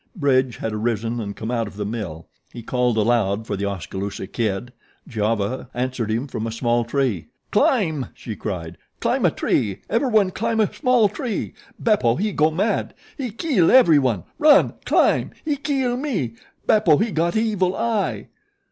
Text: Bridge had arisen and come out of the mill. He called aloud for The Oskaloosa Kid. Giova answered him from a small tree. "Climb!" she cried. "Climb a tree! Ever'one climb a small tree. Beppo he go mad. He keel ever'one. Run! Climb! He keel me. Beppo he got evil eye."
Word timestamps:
Bridge 0.15 0.57
had 0.57 0.73
arisen 0.73 1.19
and 1.19 1.35
come 1.35 1.51
out 1.51 1.67
of 1.67 1.75
the 1.75 1.85
mill. 1.85 2.27
He 2.51 2.63
called 2.63 2.97
aloud 2.97 3.45
for 3.45 3.55
The 3.55 3.65
Oskaloosa 3.65 4.25
Kid. 4.25 4.73
Giova 5.07 5.69
answered 5.75 6.09
him 6.09 6.25
from 6.25 6.47
a 6.47 6.51
small 6.51 6.83
tree. 6.83 7.27
"Climb!" 7.51 8.07
she 8.15 8.35
cried. 8.35 8.79
"Climb 8.99 9.27
a 9.27 9.29
tree! 9.29 9.83
Ever'one 9.91 10.31
climb 10.31 10.59
a 10.59 10.73
small 10.73 11.07
tree. 11.07 11.53
Beppo 11.79 12.15
he 12.15 12.31
go 12.31 12.49
mad. 12.49 12.95
He 13.15 13.29
keel 13.29 13.69
ever'one. 13.69 14.23
Run! 14.39 14.73
Climb! 14.85 15.33
He 15.45 15.55
keel 15.55 15.95
me. 15.97 16.33
Beppo 16.65 16.97
he 16.97 17.11
got 17.11 17.35
evil 17.35 17.75
eye." 17.75 18.29